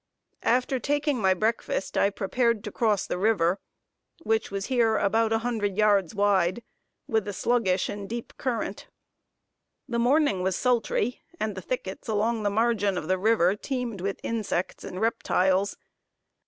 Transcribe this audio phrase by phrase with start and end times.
[0.41, 3.59] After taking my breakfast, I prepared to cross the river,
[4.23, 6.63] which was here about a hundred yards wide,
[7.07, 8.87] with a sluggish and deep current.
[9.87, 14.19] The morning was sultry, and the thickets along the margin of the river teemed with
[14.23, 15.77] insects and reptiles.